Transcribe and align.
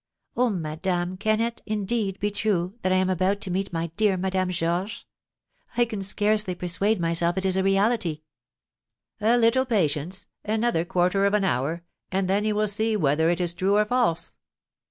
"Oh, 0.35 0.49
madame, 0.49 1.15
can 1.15 1.39
it, 1.39 1.61
indeed, 1.67 2.19
be 2.19 2.31
true 2.31 2.73
that 2.81 2.91
I 2.91 2.95
am 2.95 3.07
about 3.11 3.39
to 3.41 3.51
meet 3.51 3.71
my 3.71 3.91
dear 3.97 4.17
Madame 4.17 4.49
Georges? 4.49 5.05
I 5.77 5.85
can 5.85 6.01
scarcely 6.01 6.55
persuade 6.55 6.99
myself 6.99 7.37
it 7.37 7.45
is 7.45 7.61
reality." 7.61 8.23
"A 9.19 9.37
little 9.37 9.63
patience, 9.67 10.25
another 10.43 10.85
quarter 10.85 11.27
of 11.27 11.35
an 11.35 11.43
hour, 11.43 11.83
and 12.11 12.27
then 12.27 12.45
you 12.45 12.55
will 12.55 12.67
see 12.67 12.97
whether 12.97 13.29
it 13.29 13.39
is 13.39 13.53
true 13.53 13.77
or 13.77 13.85
false." 13.85 14.33